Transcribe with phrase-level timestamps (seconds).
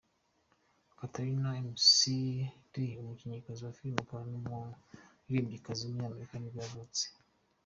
[0.97, 7.03] Katharine McPhee, umukinnyikazi wa filime akaba n’umuririmbyikazi w’umunyamerika nibwo yavutse.